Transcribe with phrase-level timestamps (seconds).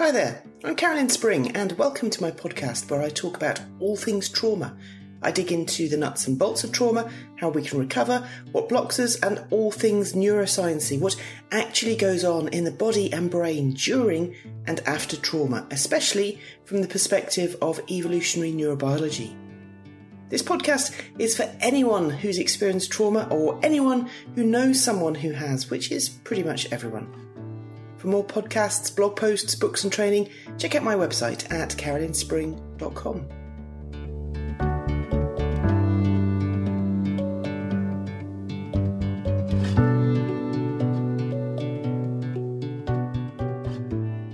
[0.00, 3.96] Hi there, I'm Carolyn Spring, and welcome to my podcast where I talk about all
[3.96, 4.74] things trauma.
[5.20, 8.98] I dig into the nuts and bolts of trauma, how we can recover, what blocks
[8.98, 11.22] us, and all things neurosciency, what
[11.52, 14.34] actually goes on in the body and brain during
[14.66, 19.36] and after trauma, especially from the perspective of evolutionary neurobiology.
[20.30, 25.68] This podcast is for anyone who's experienced trauma or anyone who knows someone who has,
[25.68, 27.29] which is pretty much everyone.
[28.00, 33.28] For more podcasts, blog posts, books, and training, check out my website at carolynspring.com.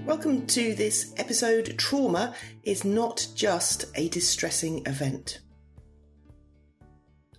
[0.06, 1.76] Welcome to this episode.
[1.76, 5.40] Trauma is not just a distressing event.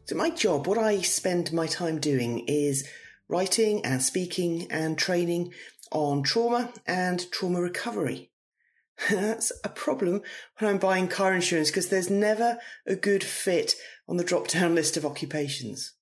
[0.04, 2.86] So, my job, what I spend my time doing is
[3.30, 5.54] writing and speaking and training
[5.92, 8.32] on trauma and trauma recovery.
[9.10, 10.22] That's a problem
[10.58, 13.76] when I'm buying car insurance because there's never a good fit
[14.08, 15.94] on the drop down list of occupations.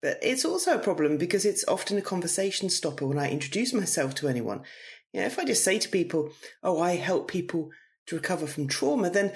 [0.00, 4.14] But it's also a problem because it's often a conversation stopper when I introduce myself
[4.16, 4.62] to anyone.
[5.12, 6.30] You know, if I just say to people,
[6.62, 7.70] oh, I help people
[8.06, 9.32] to recover from trauma, then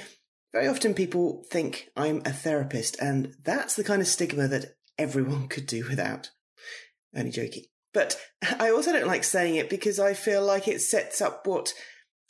[0.53, 5.48] very often people think I'm a therapist, and that's the kind of stigma that everyone
[5.48, 6.31] could do without.
[7.15, 7.65] Only joking.
[7.97, 8.20] But
[8.61, 11.72] I also don't like saying it because I feel like it sets up what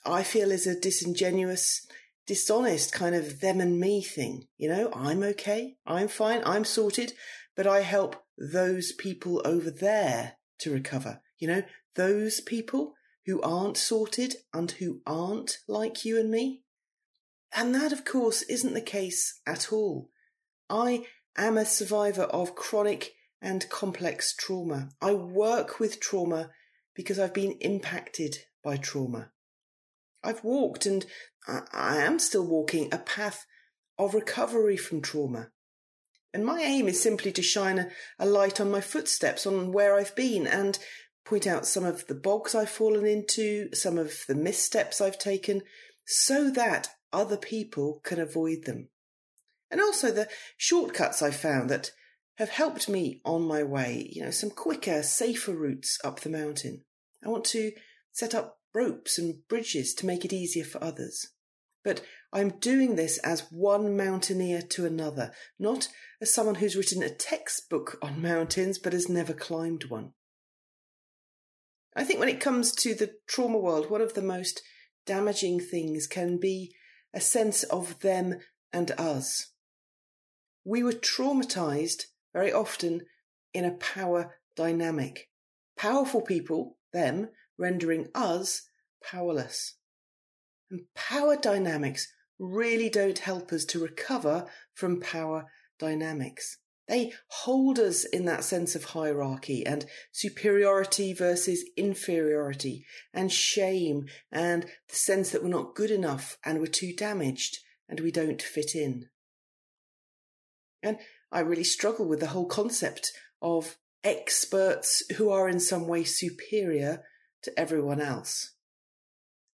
[0.07, 1.85] I feel is a disingenuous,
[2.25, 4.45] dishonest kind of them and me thing.
[4.57, 7.15] You know, I'm okay, I'm fine, I'm sorted,
[7.57, 11.21] but I help those people over there to recover.
[11.39, 11.63] You know,
[11.97, 12.95] those people
[13.27, 16.63] who aren't sorted and who aren't like you and me.
[17.53, 20.11] And that, of course, isn't the case at all.
[20.71, 23.15] I am a survivor of chronic
[23.47, 24.89] and complex trauma.
[25.01, 26.51] I work with trauma
[26.97, 29.31] because I've been impacted by trauma.
[30.25, 31.07] I've walked and
[31.47, 33.47] I am still walking a path
[33.99, 35.53] of recovery from trauma.
[36.35, 40.17] And my aim is simply to shine a, light on my footsteps, on where I've
[40.17, 40.77] been, and
[41.25, 45.63] point out some of the bogs I've fallen into, some of the missteps I've taken,
[46.05, 48.89] so that other people can avoid them.
[49.71, 51.93] And also the shortcuts I've found that
[52.37, 56.85] have helped me on my way, you know, some quicker, safer routes up the mountain.
[57.25, 57.73] I want to
[58.13, 61.29] set up ropes and bridges to make it easier for others.
[61.83, 62.03] But
[62.33, 65.89] I'm doing this as one mountaineer to another, not
[66.21, 70.13] as someone who's written a textbook on mountains but has never climbed one.
[71.95, 74.61] I think when it comes to the trauma world, one of the most
[75.07, 76.75] damaging things can be
[77.15, 78.41] a sense of them
[78.73, 79.53] and us.
[80.65, 82.03] We were traumatized
[82.37, 83.01] very often
[83.55, 85.31] in a power dynamic.
[85.75, 88.69] Powerful people, them, rendering us
[89.03, 89.77] powerless.
[90.71, 95.47] And power dynamics really don't help us to recover from power
[95.79, 96.59] dynamics.
[96.89, 104.65] They hold us in that sense of hierarchy and superiority versus inferiority and shame and
[104.65, 108.75] the sense that we're not good enough and we're too damaged and we don't fit
[108.75, 109.09] in.
[110.83, 110.99] And
[111.31, 117.03] I really struggle with the whole concept of experts who are in some way superior
[117.43, 118.53] to everyone else.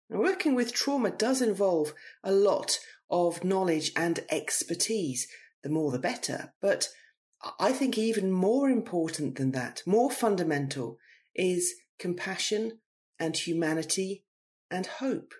[0.09, 2.79] Now, working with trauma does involve a lot
[3.11, 5.27] of knowledge and expertise.
[5.63, 6.53] The more the better.
[6.61, 6.89] But
[7.59, 10.99] I think even more important than that, more fundamental,
[11.35, 12.81] is compassion
[13.19, 14.25] and humanity
[14.71, 15.35] and hope.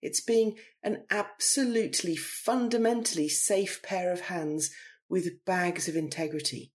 [0.00, 4.70] It's being an absolutely fundamentally safe pair of hands
[5.12, 6.72] with bags of integrity.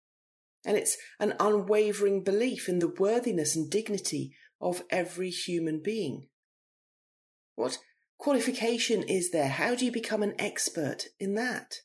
[0.67, 6.27] And it's an unwavering belief in the worthiness and dignity of every human being.
[7.55, 7.79] What
[8.19, 9.47] qualification is there?
[9.47, 11.77] How do you become an expert in that?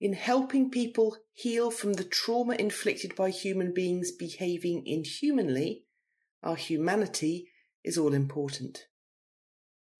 [0.00, 5.82] In helping people heal from the trauma inflicted by human beings behaving inhumanly,
[6.44, 7.48] our humanity
[7.82, 8.86] is all important.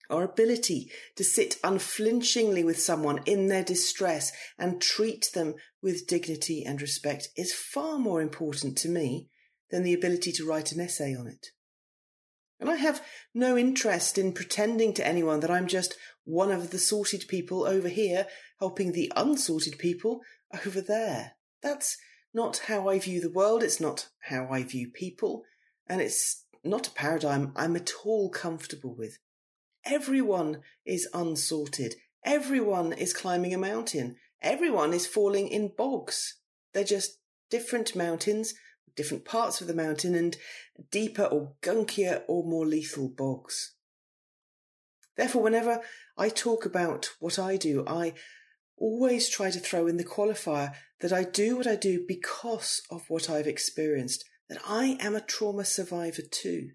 [0.08, 6.64] Our ability to sit unflinchingly with someone in their distress and treat them with dignity
[6.64, 9.29] and respect is far more important to me
[9.70, 11.49] than the ability to write an essay on it.
[12.58, 13.03] And I have
[13.35, 17.88] no interest in pretending to anyone that I'm just one of the sorted people over
[17.88, 18.26] here
[18.59, 20.20] helping the unsorted people
[20.64, 21.32] over there.
[21.62, 21.99] That's
[22.32, 25.43] not how I view the world, it's not how I view people,
[25.87, 29.19] and it's not a paradigm I'm at all comfortable with.
[29.87, 31.94] Everyone is unsorted.
[32.25, 34.17] Everyone is climbing a mountain.
[34.43, 36.41] Everyone is falling in bogs.
[36.75, 37.19] They're just
[37.50, 38.55] different mountains,
[38.97, 40.37] different parts of the mountain, and
[40.91, 43.75] deeper or gunkier or more lethal bogs.
[45.17, 45.81] Therefore, whenever
[46.19, 48.15] I talk about what I do, I
[48.77, 53.09] always try to throw in the qualifier that I do what I do because of
[53.09, 56.71] what I've experienced, that I am a trauma survivor too.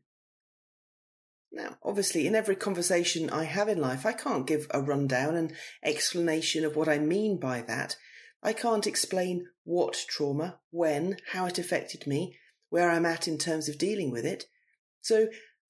[1.52, 5.54] Now, obviously, in every conversation I have in life, I can't give a rundown and
[5.84, 7.98] explanation of what I mean by that.
[8.42, 12.38] I can't explain what trauma, when, how it affected me,
[12.70, 14.46] where I'm at in terms of dealing with it.
[15.02, 15.28] So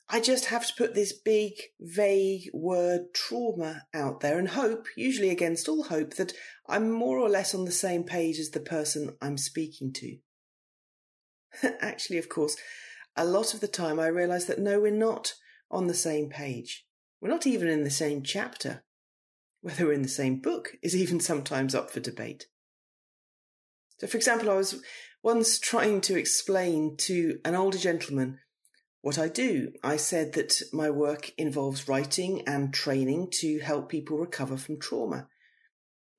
[0.08, 5.30] I just have to put this big, vague word trauma out there and hope, usually
[5.30, 6.34] against all hope, that
[6.68, 10.18] I'm more or less on the same page as the person I'm speaking to.
[11.82, 12.56] Actually, of course,
[13.16, 15.34] a lot of the time I realise that no, we're not
[15.72, 16.86] on the same page.
[17.20, 18.84] We're not even in the same chapter.
[19.62, 22.48] Whether we're in the same book is even sometimes up for debate.
[24.00, 24.82] So, for example, I was
[25.24, 28.40] once trying to explain to an older gentleman
[29.02, 29.74] what I do.
[29.84, 35.28] I said that my work involves writing and training to help people recover from trauma.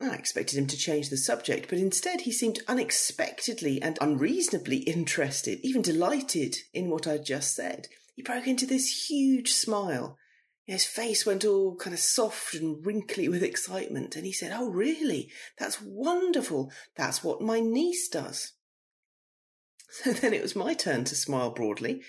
[0.01, 5.61] I expected him to change the subject, but instead he seemed unexpectedly and unreasonably interested,
[5.63, 7.89] even delighted in what I'd just said.
[8.15, 10.19] He broke into this huge smile.
[10.65, 14.71] His face went all kind of soft and wrinkly with excitement, and he said, Oh,
[14.71, 15.31] really?
[15.59, 16.71] That's wonderful.
[16.97, 18.53] That's what my niece does.
[20.03, 22.03] So then it was my turn to smile broadly,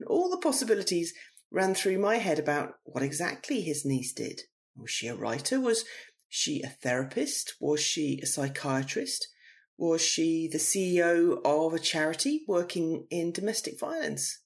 [0.00, 1.14] and all the possibilities
[1.52, 4.40] ran through my head about what exactly his niece did.
[4.76, 5.60] Was she a writer?
[5.60, 5.84] Was
[6.28, 7.54] she a therapist?
[7.60, 9.28] Was she a psychiatrist?
[9.76, 14.40] Was she the CEO of a charity working in domestic violence?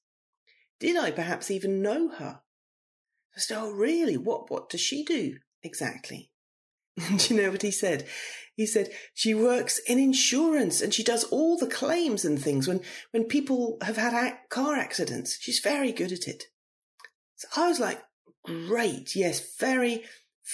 [0.82, 2.40] Did I perhaps even know her?
[3.36, 4.16] Said, Oh, really?
[4.16, 6.32] What, what does she do exactly?
[6.96, 8.08] do you know what he said?
[8.56, 12.80] He said she works in insurance and she does all the claims and things when,
[13.12, 15.38] when people have had car accidents.
[15.40, 16.46] She's very good at it.
[17.36, 18.02] So I was like,
[18.44, 19.14] great.
[19.14, 20.02] Yes, very,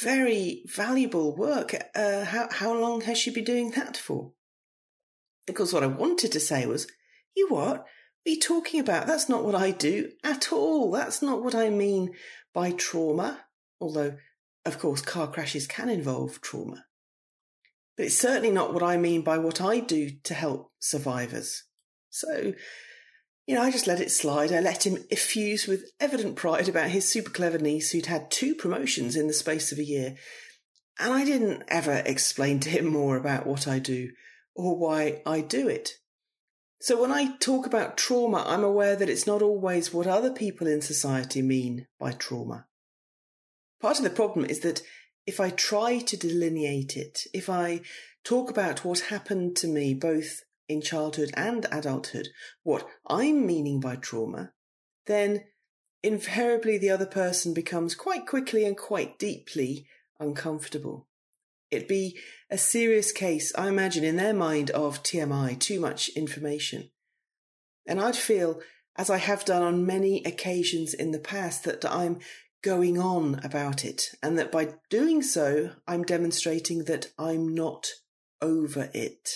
[0.02, 1.74] very valuable work.
[1.94, 4.32] Uh, how, how long has she been doing that for?
[5.46, 6.86] Because what I wanted to say was,
[7.34, 7.48] you?
[7.48, 7.86] What
[8.24, 9.06] you talking about?
[9.06, 10.90] That's not what I do at all.
[10.90, 12.14] That's not what I mean
[12.52, 13.40] by trauma.
[13.80, 14.16] Although,
[14.64, 16.84] of course, car crashes can involve trauma.
[17.96, 21.64] But it's certainly not what I mean by what I do to help survivors.
[22.10, 22.52] So,
[23.46, 24.52] you know, I just let it slide.
[24.52, 28.54] I let him effuse with evident pride about his super clever niece who'd had two
[28.54, 30.16] promotions in the space of a year.
[31.00, 34.10] And I didn't ever explain to him more about what I do
[34.54, 35.92] or why I do it.
[36.80, 40.68] So when I talk about trauma, I'm aware that it's not always what other people
[40.68, 42.66] in society mean by trauma.
[43.80, 44.82] Part of the problem is that
[45.26, 47.80] if I try to delineate it, if I
[48.22, 52.28] talk about what happened to me both in childhood and adulthood,
[52.62, 54.52] what I'm meaning by trauma,
[55.06, 55.44] then
[56.02, 59.86] invariably the other person becomes quite quickly and quite deeply
[60.20, 61.07] uncomfortable.
[61.70, 62.18] It'd be
[62.50, 66.90] a serious case, I imagine, in their mind of TMI, too much information.
[67.86, 68.60] And I'd feel,
[68.96, 72.20] as I have done on many occasions in the past, that I'm
[72.62, 77.88] going on about it, and that by doing so, I'm demonstrating that I'm not
[78.40, 79.28] over it.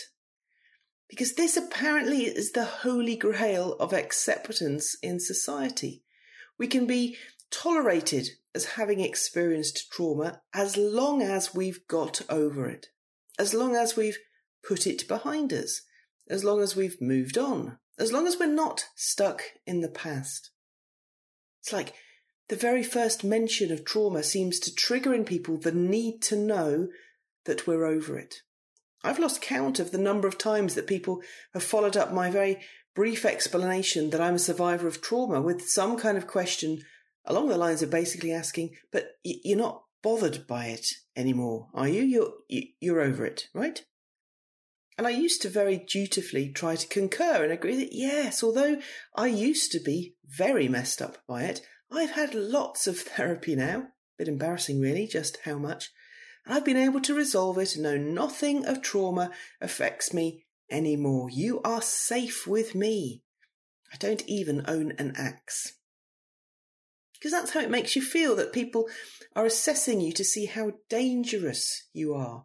[1.09, 6.03] Because this apparently is the holy grail of acceptance in society.
[6.59, 7.17] We can be
[7.53, 12.89] tolerated as having experienced trauma as long as we've got over it,
[13.39, 14.19] as long as we've
[14.67, 15.83] put it behind us,
[16.29, 20.51] as long as we've moved on, as long as we're not stuck in the past.
[21.61, 21.95] It's like
[22.49, 26.89] the very first mention of trauma seems to trigger in people the need to know
[27.45, 28.37] that we're over it.
[29.05, 31.23] I've lost count of the number of times that people
[31.55, 32.59] have followed up my very
[32.95, 36.83] brief explanation that I'm a survivor of trauma with some kind of question
[37.25, 40.87] along the lines of basically asking, but you're not bothered by it
[41.17, 42.03] anymore, are you?
[42.03, 43.85] You're, you're over it, right?
[44.99, 48.81] And I used to very dutifully try to concur and agree that yes, although
[49.17, 53.79] I used to be very messed up by it, I've had lots of therapy now.
[53.79, 53.89] A
[54.19, 55.91] Bit embarrassing, really, just how much.
[56.45, 61.31] And I've been able to resolve it and know nothing of trauma affects me anymore.
[61.31, 63.23] You are safe with me.
[63.93, 65.75] I don't even own an axe.
[67.23, 68.89] Because that's how it makes you feel that people
[69.37, 72.43] are assessing you to see how dangerous you are,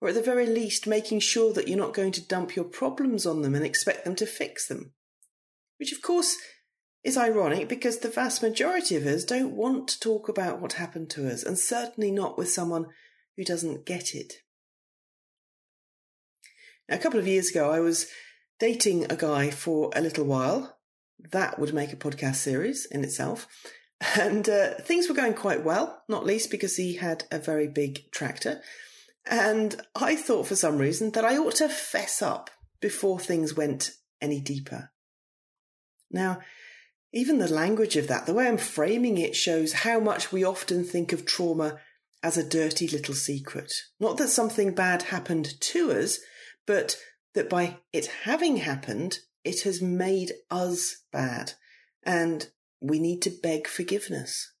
[0.00, 3.24] or at the very least making sure that you're not going to dump your problems
[3.24, 4.90] on them and expect them to fix them.
[5.78, 6.36] Which, of course,
[7.04, 11.08] is ironic because the vast majority of us don't want to talk about what happened
[11.10, 12.86] to us, and certainly not with someone
[13.36, 14.32] who doesn't get it.
[16.88, 18.08] Now, a couple of years ago, I was
[18.58, 20.78] dating a guy for a little while.
[21.30, 23.46] That would make a podcast series in itself.
[24.00, 28.10] And uh, things were going quite well, not least because he had a very big
[28.10, 28.60] tractor.
[29.28, 32.50] And I thought for some reason that I ought to fess up
[32.80, 34.90] before things went any deeper.
[36.10, 36.40] Now,
[37.12, 40.84] even the language of that, the way I'm framing it, shows how much we often
[40.84, 41.78] think of trauma
[42.22, 43.72] as a dirty little secret.
[43.98, 46.18] Not that something bad happened to us,
[46.66, 46.96] but
[47.34, 51.52] that by it having happened, it has made us bad.
[52.04, 52.48] And
[52.80, 54.52] we need to beg forgiveness.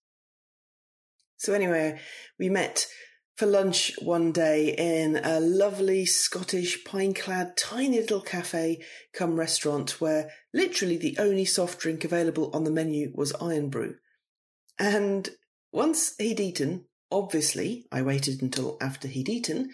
[1.36, 2.00] So, anyway,
[2.38, 2.86] we met
[3.36, 8.82] for lunch one day in a lovely Scottish pine clad tiny little cafe
[9.12, 13.96] come restaurant where literally the only soft drink available on the menu was Irn-Bru.
[14.78, 15.28] And
[15.70, 19.70] once he'd eaten, obviously, I waited until after he'd eaten.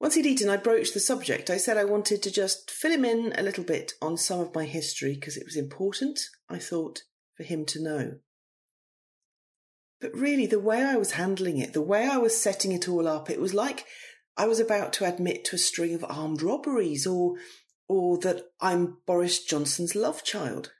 [0.00, 1.48] Once he'd eaten, I broached the subject.
[1.48, 4.54] I said I wanted to just fill him in a little bit on some of
[4.54, 7.02] my history because it was important, I thought,
[7.36, 8.18] for him to know.
[10.00, 13.06] But really, the way I was handling it, the way I was setting it all
[13.06, 13.84] up, it was like
[14.36, 17.36] I was about to admit to a string of armed robberies or,
[17.88, 20.72] or that I'm Boris Johnson's love child.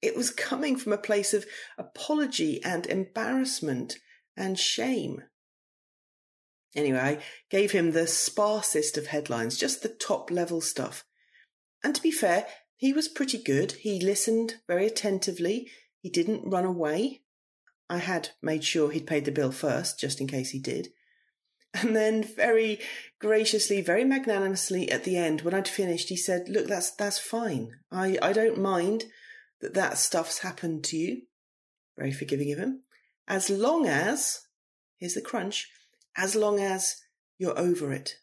[0.00, 1.46] It was coming from a place of
[1.76, 3.96] apology and embarrassment
[4.36, 5.22] and shame.
[6.76, 7.18] Anyway, I
[7.50, 11.04] gave him the sparsest of headlines, just the top level stuff.
[11.82, 12.46] And to be fair,
[12.76, 13.72] he was pretty good.
[13.72, 15.68] He listened very attentively.
[16.00, 17.22] He didn't run away.
[17.90, 20.88] I had made sure he'd paid the bill first, just in case he did.
[21.74, 22.80] And then very
[23.18, 27.72] graciously, very magnanimously at the end, when I'd finished, he said, Look, that's that's fine.
[27.92, 29.04] I, I don't mind
[29.60, 31.22] that that stuff's happened to you.
[31.96, 32.82] Very forgiving of him.
[33.26, 34.40] As long as,
[34.96, 35.68] here's the crunch,
[36.16, 36.96] as long as
[37.38, 38.14] you're over it.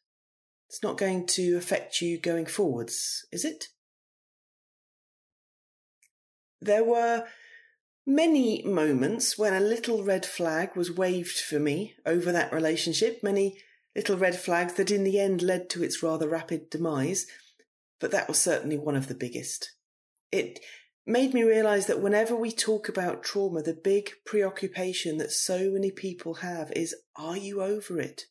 [0.67, 3.65] It's not going to affect you going forwards, is it?
[6.59, 7.25] There were
[8.05, 13.57] many moments when a little red flag was waved for me over that relationship, many
[13.95, 17.25] little red flags that in the end led to its rather rapid demise,
[17.99, 19.71] but that was certainly one of the biggest.
[20.31, 20.59] It
[21.05, 25.91] made me realize that whenever we talk about trauma, the big preoccupation that so many
[25.91, 28.23] people have is, are you over it?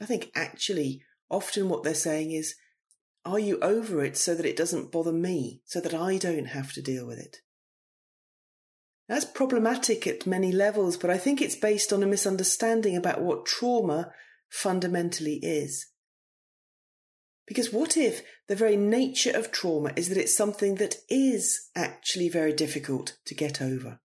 [0.00, 2.54] I think actually, often what they're saying is,
[3.24, 6.72] are you over it so that it doesn't bother me, so that I don't have
[6.72, 7.38] to deal with it?
[9.08, 13.46] That's problematic at many levels, but I think it's based on a misunderstanding about what
[13.46, 14.12] trauma
[14.48, 15.86] fundamentally is.
[17.46, 22.28] Because what if the very nature of trauma is that it's something that is actually
[22.28, 24.00] very difficult to get over?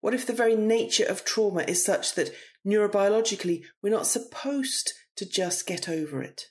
[0.00, 2.30] What if the very nature of trauma is such that
[2.66, 6.50] neurobiologically we're not supposed to just get over it?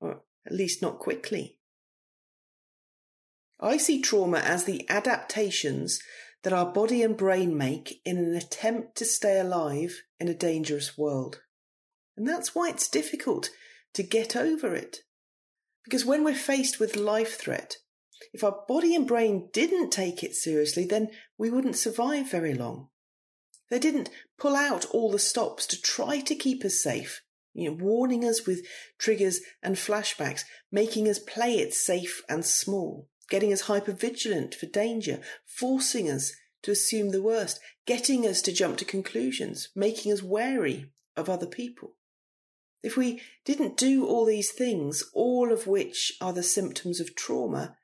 [0.00, 1.58] Or at least not quickly.
[3.60, 6.00] I see trauma as the adaptations
[6.44, 10.96] that our body and brain make in an attempt to stay alive in a dangerous
[10.96, 11.40] world.
[12.16, 13.50] And that's why it's difficult
[13.94, 14.98] to get over it.
[15.84, 17.78] Because when we're faced with life threat,
[18.32, 21.08] if our body and brain didn't take it seriously, then
[21.38, 22.88] we wouldn't survive very long.
[23.70, 27.22] They didn't pull out all the stops to try to keep us safe,
[27.54, 28.66] you know, warning us with
[28.98, 35.20] triggers and flashbacks, making us play it safe and small getting us hypervigilant for danger,
[35.46, 40.90] forcing us to assume the worst, getting us to jump to conclusions, making us wary
[41.16, 41.96] of other people.
[42.82, 47.76] If we didn't do all these things, all of which are the symptoms of trauma,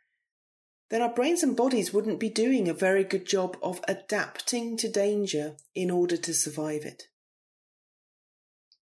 [0.90, 4.90] then our brains and bodies wouldn't be doing a very good job of adapting to
[4.90, 7.04] danger in order to survive it.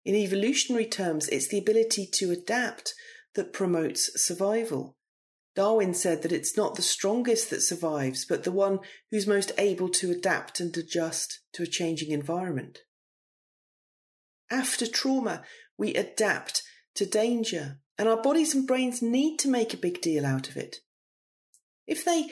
[0.04, 2.94] In evolutionary terms, it's the ability to adapt
[3.34, 4.96] that promotes survival.
[5.54, 8.80] Darwin said that it's not the strongest that survives, but the one
[9.10, 12.80] who's most able to adapt and adjust to a changing environment.
[14.50, 15.44] After trauma,
[15.76, 16.62] we adapt
[16.94, 20.56] to danger, and our bodies and brains need to make a big deal out of
[20.56, 20.76] it.
[21.86, 22.30] If they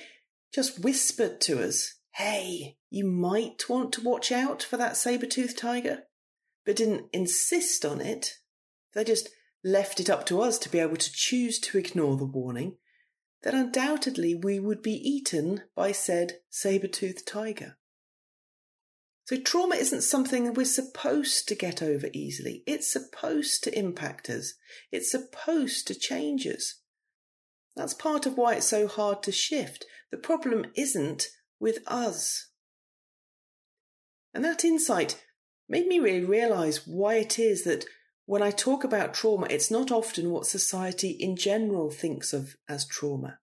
[0.55, 6.05] just whispered to us, hey, you might want to watch out for that saber-toothed tiger,
[6.65, 8.39] but didn't insist on it,
[8.95, 9.29] they just
[9.63, 12.77] left it up to us to be able to choose to ignore the warning
[13.43, 17.77] then undoubtedly we would be eaten by said saber-toothed tiger.
[19.25, 22.65] So trauma isn't something we're supposed to get over easily.
[22.67, 24.55] It's supposed to impact us.
[24.91, 26.81] It's supposed to change us.
[27.77, 29.87] That's part of why it's so hard to shift.
[30.11, 31.29] The problem isn't
[31.61, 32.49] with us.
[34.35, 35.23] And that insight
[35.69, 37.85] made me really realize why it is that
[38.31, 42.87] when I talk about trauma, it's not often what society in general thinks of as
[42.87, 43.41] trauma.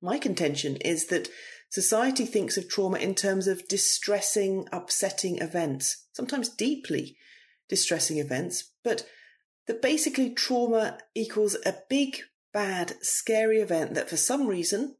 [0.00, 1.28] My contention is that
[1.68, 7.18] society thinks of trauma in terms of distressing, upsetting events, sometimes deeply
[7.68, 9.06] distressing events, but
[9.66, 12.20] that basically trauma equals a big,
[12.54, 14.96] bad, scary event that for some reason,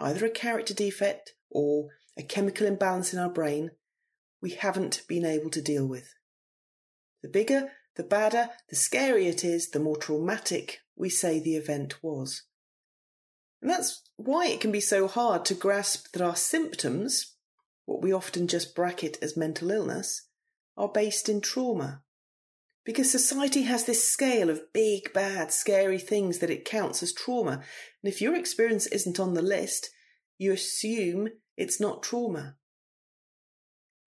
[0.00, 3.70] either a character defect or a chemical imbalance in our brain,
[4.40, 6.12] we haven't been able to deal with.
[7.22, 12.02] The bigger, the badder, the scarier it is, the more traumatic we say the event
[12.02, 12.44] was.
[13.60, 17.36] And that's why it can be so hard to grasp that our symptoms,
[17.84, 20.28] what we often just bracket as mental illness,
[20.76, 22.02] are based in trauma.
[22.84, 27.62] Because society has this scale of big, bad, scary things that it counts as trauma.
[28.02, 29.90] And if your experience isn't on the list,
[30.38, 32.56] you assume it's not trauma.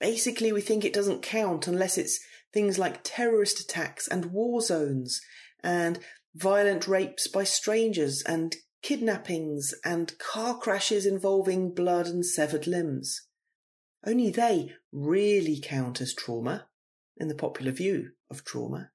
[0.02, 2.20] Basically, we think it doesn't count unless it's
[2.56, 5.22] things like terrorist attacks and war zones
[5.62, 6.00] and
[6.34, 13.28] violent rapes by strangers and kidnappings and car crashes involving blood and severed limbs.
[14.06, 16.68] Only they really count as trauma
[17.18, 18.92] in the popular view of trauma.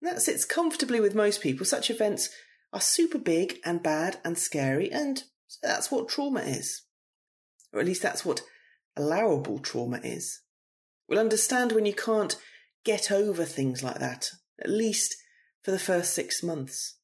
[0.00, 1.66] That sits comfortably with most people.
[1.66, 2.30] Such events
[2.72, 5.24] are super big and bad and scary, and
[5.62, 6.84] that's what trauma is.
[7.72, 8.42] Or at least that's what
[8.96, 10.40] allowable trauma is.
[11.08, 12.36] We'll understand when you can't
[12.84, 15.16] get over things like that, at least
[15.62, 16.98] for the first six months.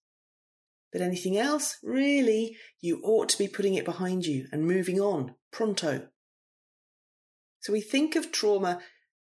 [0.92, 5.34] But anything else, really, you ought to be putting it behind you and moving on
[5.50, 6.08] pronto.
[7.60, 8.80] So we think of trauma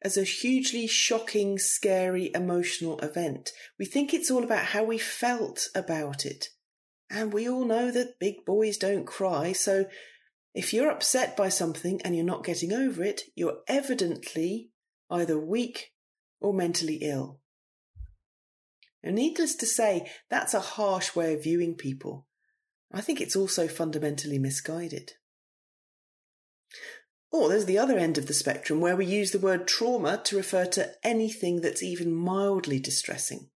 [0.02, 3.52] as a hugely shocking, scary, emotional event.
[3.78, 6.48] We think it's all about how we felt about it.
[7.10, 9.86] And we all know that big boys don't cry, so
[10.54, 14.72] if you're upset by something and you're not getting over it, you're evidently
[15.10, 15.92] either weak
[16.40, 17.40] or mentally ill.
[19.04, 22.28] Needless to say, that's a harsh way of viewing people.
[22.92, 25.14] I think it's also fundamentally misguided.
[27.32, 30.36] Or there's the other end of the spectrum where we use the word trauma to
[30.36, 33.50] refer to anything that's even mildly distressing.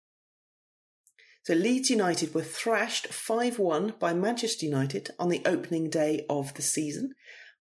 [1.44, 6.54] So Leeds United were thrashed 5 1 by Manchester United on the opening day of
[6.54, 7.14] the season.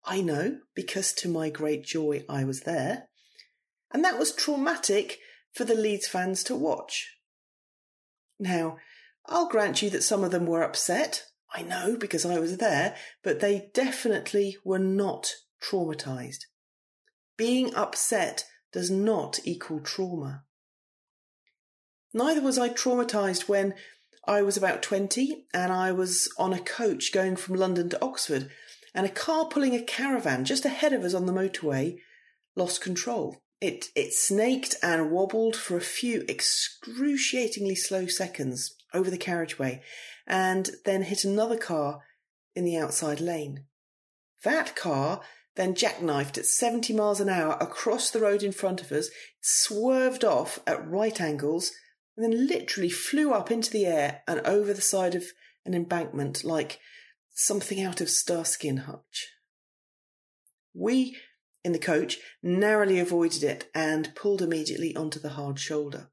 [0.04, 3.08] I know, because to my great joy I was there.
[3.92, 5.18] And that was traumatic
[5.52, 7.16] for the Leeds fans to watch.
[8.38, 8.76] Now,
[9.26, 11.24] I'll grant you that some of them were upset.
[11.52, 16.44] I know because I was there, but they definitely were not traumatized.
[17.36, 20.44] Being upset does not equal trauma.
[22.16, 23.74] Neither was I traumatized when
[24.26, 28.48] I was about 20 and I was on a coach going from London to Oxford,
[28.94, 31.98] and a car pulling a caravan just ahead of us on the motorway
[32.54, 33.36] lost control.
[33.60, 39.82] It, it snaked and wobbled for a few excruciatingly slow seconds over the carriageway
[40.26, 42.00] and then hit another car
[42.54, 43.66] in the outside lane.
[44.42, 45.20] That car
[45.56, 49.10] then jackknifed at 70 miles an hour across the road in front of us,
[49.42, 51.72] swerved off at right angles,
[52.16, 55.24] and then literally flew up into the air and over the side of
[55.64, 56.80] an embankment like
[57.34, 59.28] something out of Starsky and Hutch.
[60.74, 61.16] We,
[61.64, 66.10] in the coach, narrowly avoided it and pulled immediately onto the hard shoulder.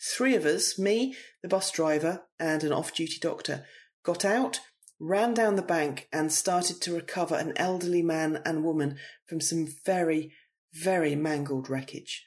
[0.00, 3.64] Three of us, me, the bus driver, and an off duty doctor,
[4.02, 4.60] got out,
[4.98, 9.68] ran down the bank, and started to recover an elderly man and woman from some
[9.84, 10.32] very,
[10.72, 12.26] very mangled wreckage.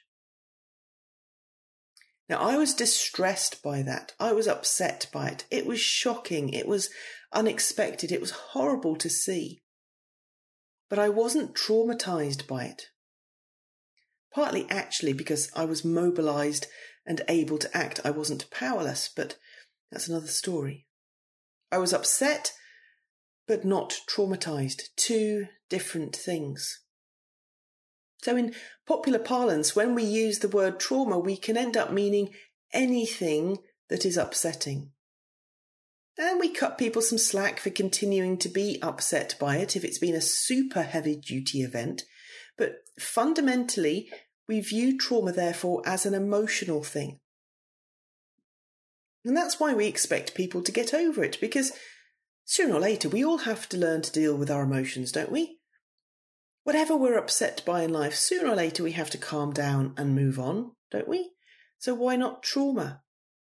[2.28, 4.12] Now, I was distressed by that.
[4.18, 5.44] I was upset by it.
[5.50, 6.48] It was shocking.
[6.48, 6.90] It was
[7.32, 8.10] unexpected.
[8.10, 9.60] It was horrible to see.
[10.88, 12.86] But I wasn't traumatized by it.
[14.34, 16.66] Partly actually because I was mobilized
[17.06, 18.00] and able to act.
[18.04, 19.36] I wasn't powerless, but
[19.90, 20.86] that's another story.
[21.70, 22.52] I was upset,
[23.46, 24.82] but not traumatized.
[24.96, 26.80] Two different things.
[28.26, 28.56] So, in
[28.88, 32.30] popular parlance, when we use the word trauma, we can end up meaning
[32.72, 33.58] anything
[33.88, 34.90] that is upsetting.
[36.18, 40.00] And we cut people some slack for continuing to be upset by it if it's
[40.00, 42.02] been a super heavy duty event.
[42.58, 44.10] But fundamentally,
[44.48, 47.20] we view trauma, therefore, as an emotional thing.
[49.24, 51.70] And that's why we expect people to get over it, because
[52.44, 55.55] sooner or later we all have to learn to deal with our emotions, don't we?
[56.66, 60.16] Whatever we're upset by in life, sooner or later we have to calm down and
[60.16, 61.30] move on, don't we?
[61.78, 63.02] So why not trauma?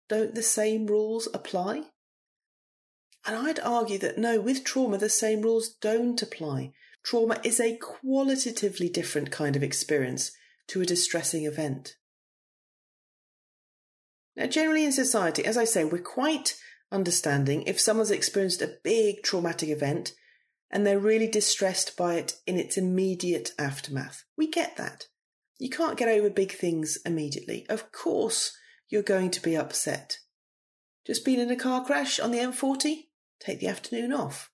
[0.07, 1.85] Don't the same rules apply?
[3.25, 6.73] And I'd argue that no, with trauma, the same rules don't apply.
[7.03, 10.31] Trauma is a qualitatively different kind of experience
[10.67, 11.95] to a distressing event.
[14.35, 16.59] Now, generally in society, as I say, we're quite
[16.91, 20.13] understanding if someone's experienced a big traumatic event
[20.71, 24.23] and they're really distressed by it in its immediate aftermath.
[24.37, 25.05] We get that.
[25.57, 27.65] You can't get over big things immediately.
[27.69, 28.55] Of course,
[28.87, 30.19] you're going to be upset.
[31.05, 33.07] Just been in a car crash on the M40?
[33.39, 34.51] Take the afternoon off.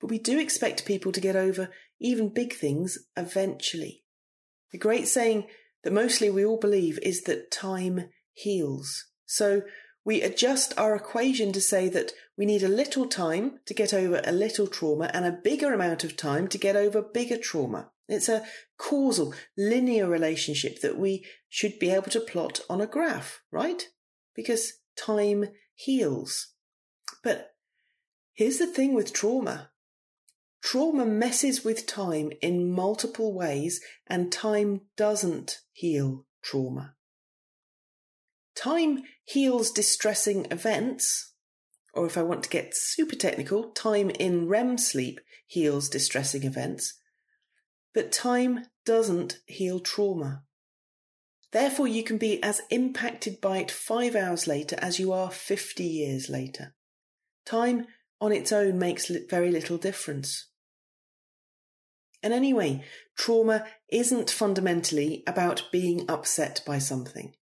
[0.00, 4.04] But we do expect people to get over even big things eventually.
[4.72, 5.46] The great saying
[5.84, 9.06] that mostly we all believe is that time heals.
[9.26, 9.62] So
[10.04, 14.20] we adjust our equation to say that we need a little time to get over
[14.24, 17.90] a little trauma and a bigger amount of time to get over bigger trauma.
[18.08, 18.44] It's a
[18.76, 23.88] causal, linear relationship that we should be able to plot on a graph, right?
[24.34, 26.48] Because time heals.
[27.22, 27.54] But
[28.34, 29.70] here's the thing with trauma
[30.62, 36.94] trauma messes with time in multiple ways, and time doesn't heal trauma.
[38.62, 41.32] Time heals distressing events,
[41.94, 47.00] or if I want to get super technical, time in REM sleep heals distressing events,
[47.92, 50.44] but time doesn't heal trauma.
[51.50, 55.82] Therefore, you can be as impacted by it five hours later as you are 50
[55.82, 56.76] years later.
[57.44, 57.88] Time
[58.20, 60.50] on its own makes very little difference.
[62.22, 62.84] And anyway,
[63.18, 67.34] trauma isn't fundamentally about being upset by something.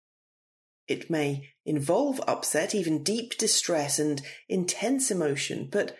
[0.90, 5.96] It may involve upset, even deep distress and intense emotion, but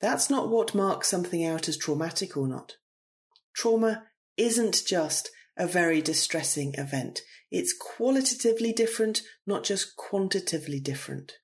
[0.00, 2.72] that's not what marks something out as traumatic or not.
[3.54, 4.02] Trauma
[4.36, 7.20] isn't just a very distressing event.
[7.52, 11.34] It's qualitatively different, not just quantitatively different.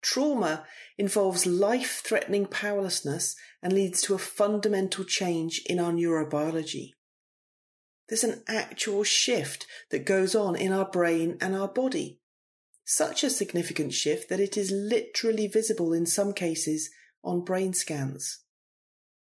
[0.00, 0.64] Trauma
[0.96, 6.92] involves life threatening powerlessness and leads to a fundamental change in our neurobiology.
[8.12, 12.20] There's an actual shift that goes on in our brain and our body.
[12.84, 16.90] Such a significant shift that it is literally visible in some cases
[17.24, 18.40] on brain scans.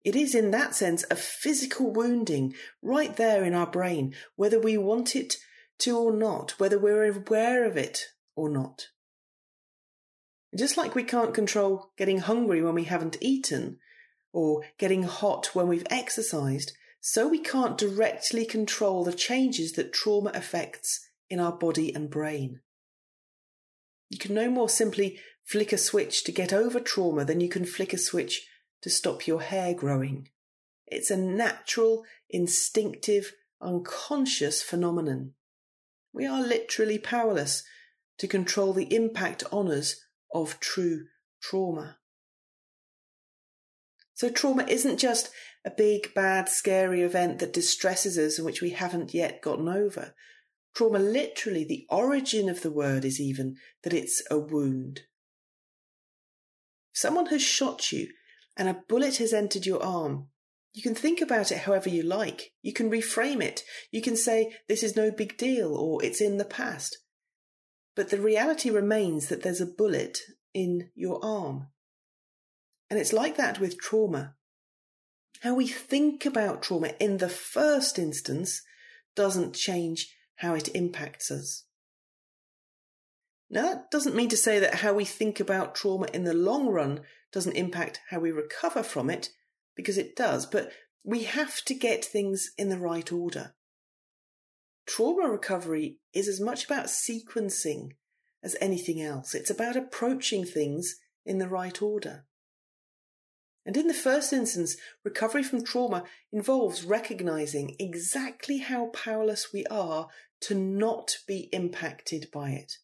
[0.04, 4.78] It is, in that sense, a physical wounding right there in our brain, whether we
[4.78, 5.38] want it
[5.80, 8.04] to or not, whether we're aware of it
[8.36, 8.90] or not.
[10.56, 13.80] Just like we can't control getting hungry when we haven't eaten,
[14.32, 20.30] or getting hot when we've exercised, so we can't directly control the changes that trauma
[20.34, 22.60] affects in our body and brain.
[24.08, 27.64] You can no more simply flick a switch to get over trauma than you can
[27.64, 28.46] flick a switch
[28.82, 30.28] to stop your hair growing.
[30.86, 35.34] It's a natural, instinctive, unconscious phenomenon.
[36.12, 37.62] We are literally powerless
[38.18, 39.96] to control the impact on us
[40.32, 41.06] of true
[41.40, 41.98] trauma.
[44.14, 45.30] So, trauma isn't just
[45.68, 50.14] a big, bad, scary event that distresses us and which we haven't yet gotten over.
[50.74, 55.02] Trauma, literally, the origin of the word is even that it's a wound.
[56.92, 58.08] Someone has shot you
[58.56, 60.28] and a bullet has entered your arm,
[60.72, 62.52] you can think about it however you like.
[62.62, 63.62] You can reframe it.
[63.90, 66.98] You can say, this is no big deal or it's in the past.
[67.96, 70.18] But the reality remains that there's a bullet
[70.54, 71.68] in your arm.
[72.90, 74.36] And it's like that with trauma.
[75.40, 78.62] How we think about trauma in the first instance
[79.14, 81.64] doesn't change how it impacts us.
[83.50, 86.68] Now, that doesn't mean to say that how we think about trauma in the long
[86.68, 87.00] run
[87.32, 89.30] doesn't impact how we recover from it,
[89.74, 90.72] because it does, but
[91.04, 93.54] we have to get things in the right order.
[94.86, 97.92] Trauma recovery is as much about sequencing
[98.42, 99.34] as anything else.
[99.34, 102.24] It's about approaching things in the right order.
[103.68, 110.08] And in the first instance, recovery from trauma involves recognizing exactly how powerless we are
[110.40, 112.78] to not be impacted by it,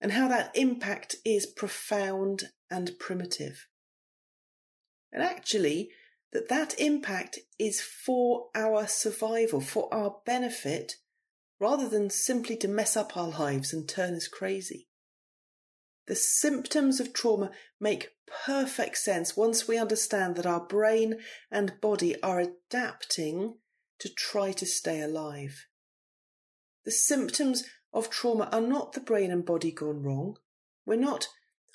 [0.00, 3.68] and how that impact is profound and primitive.
[5.12, 5.90] And actually,
[6.32, 10.94] that that impact is for our survival, for our benefit,
[11.60, 14.88] rather than simply to mess up our lives and turn us crazy.
[16.10, 21.20] The symptoms of trauma make perfect sense once we understand that our brain
[21.52, 23.58] and body are adapting
[24.00, 25.68] to try to stay alive.
[26.84, 30.38] The symptoms of trauma are not the brain and body gone wrong.
[30.84, 31.28] We're not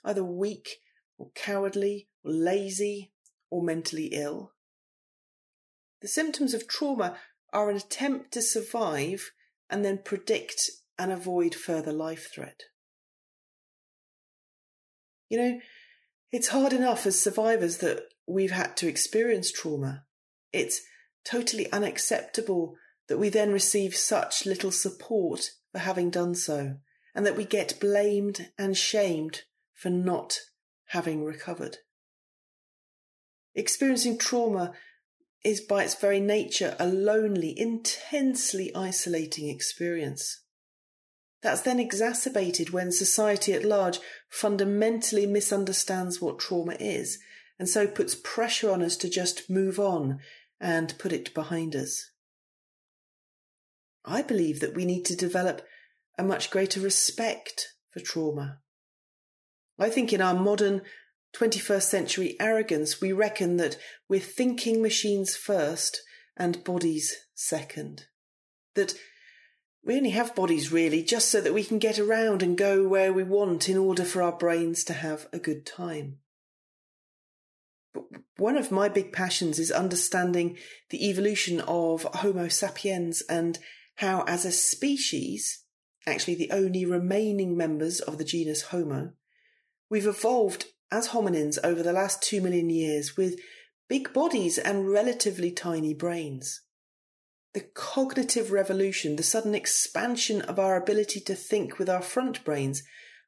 [0.04, 0.80] either weak
[1.18, 3.14] or cowardly or lazy
[3.50, 4.52] or mentally ill.
[6.02, 7.18] The symptoms of trauma
[7.54, 9.32] are an attempt to survive
[9.70, 12.64] and then predict and avoid further life threat.
[15.30, 15.60] You know,
[16.32, 20.06] it's hard enough as survivors that we've had to experience trauma.
[20.52, 20.82] It's
[21.24, 22.76] totally unacceptable
[23.08, 26.78] that we then receive such little support for having done so,
[27.14, 30.40] and that we get blamed and shamed for not
[30.88, 31.78] having recovered.
[33.54, 34.74] Experiencing trauma
[35.44, 40.42] is by its very nature a lonely, intensely isolating experience.
[41.46, 47.20] That's then exacerbated when society at large fundamentally misunderstands what trauma is
[47.60, 50.18] and so puts pressure on us to just move on
[50.60, 52.10] and put it behind us.
[54.04, 55.62] I believe that we need to develop
[56.18, 58.58] a much greater respect for trauma.
[59.78, 60.82] I think in our modern
[61.38, 63.78] 21st century arrogance, we reckon that
[64.10, 66.02] we're thinking machines first
[66.36, 68.06] and bodies second.
[68.74, 68.96] That
[69.86, 73.14] we only have bodies really just so that we can get around and go where
[73.14, 76.18] we want in order for our brains to have a good time.
[77.94, 78.06] But
[78.38, 80.58] one of my big passions is understanding
[80.90, 83.60] the evolution of Homo sapiens and
[83.98, 85.64] how, as a species,
[86.08, 89.14] actually the only remaining members of the genus Homo,
[89.90, 93.40] we've evolved as hominins over the last two million years with
[93.88, 96.62] big bodies and relatively tiny brains.
[97.56, 102.84] The cognitive revolution, the sudden expansion of our ability to think with our front brains,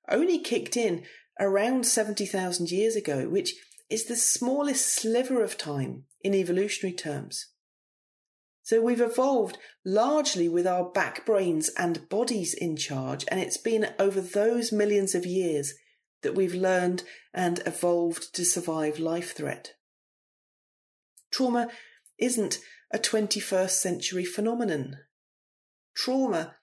[0.09, 1.05] only kicked in
[1.39, 3.53] around 70,000 years ago, which
[3.89, 7.53] is the smallest sliver of time in evolutionary terms.
[8.63, 13.93] So we've evolved largely with our back brains and bodies in charge, and it's been
[13.97, 15.73] over those millions of years
[16.21, 19.75] that we've learned and evolved to survive life threat.
[21.31, 21.69] Trauma
[22.19, 22.59] isn't
[22.91, 24.97] a 21st century phenomenon.
[25.95, 26.55] Trauma,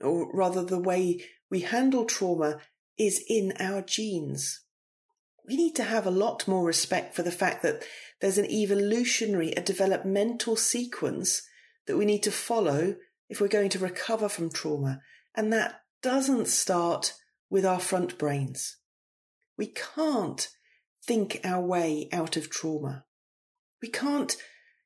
[0.00, 2.60] or rather the way we handle trauma,
[2.98, 4.60] is in our genes.
[5.46, 7.82] We need to have a lot more respect for the fact that
[8.20, 11.42] there's an evolutionary, a developmental sequence
[11.86, 12.96] that we need to follow
[13.28, 15.00] if we're going to recover from trauma.
[15.34, 17.14] And that doesn't start
[17.50, 18.76] with our front brains.
[19.58, 20.48] We can't
[21.04, 23.04] think our way out of trauma.
[23.80, 24.36] We can't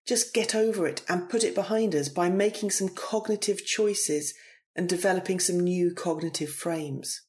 [0.07, 4.35] just get over it and put it behind us by making some cognitive choices
[4.75, 7.23] and developing some new cognitive frames.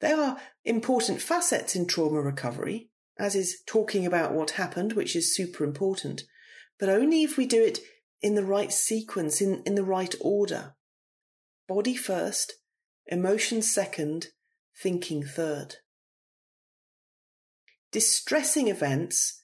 [0.00, 5.34] There are important facets in trauma recovery, as is talking about what happened, which is
[5.34, 6.22] super important,
[6.78, 7.80] but only if we do it
[8.20, 10.74] in the right sequence, in, in the right order.
[11.66, 12.54] Body first,
[13.06, 14.28] emotion second,
[14.80, 15.76] thinking third.
[17.90, 19.35] Distressing events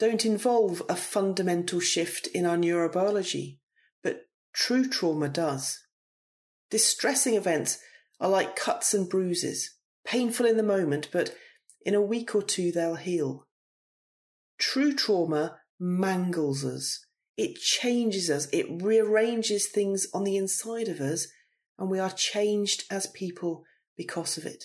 [0.00, 3.58] don't involve a fundamental shift in our neurobiology,
[4.02, 4.22] but
[4.54, 5.78] true trauma does.
[6.70, 7.78] Distressing events
[8.18, 11.34] are like cuts and bruises, painful in the moment, but
[11.84, 13.46] in a week or two they'll heal.
[14.58, 17.04] True trauma mangles us.
[17.36, 18.48] It changes us.
[18.52, 21.28] It rearranges things on the inside of us,
[21.78, 23.64] and we are changed as people
[23.98, 24.64] because of it.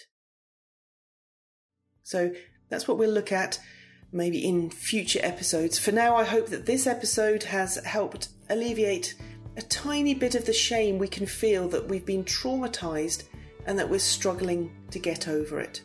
[2.04, 2.32] So
[2.70, 3.60] that's what we'll look at
[4.16, 5.78] maybe in future episodes.
[5.78, 9.16] For now, I hope that this episode has helped alleviate
[9.58, 13.24] a tiny bit of the shame we can feel that we've been traumatized
[13.66, 15.82] and that we're struggling to get over it.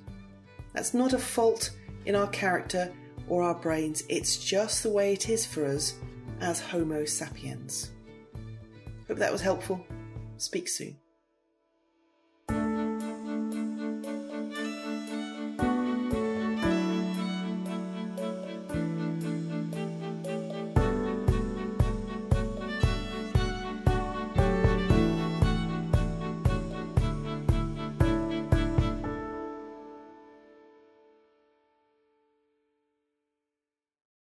[0.74, 1.70] That's not a fault
[2.06, 2.92] in our character
[3.28, 5.94] or our brains, it's just the way it is for us
[6.40, 7.92] as Homo sapiens.
[9.06, 9.84] Hope that was helpful.
[10.36, 10.99] Speak soon.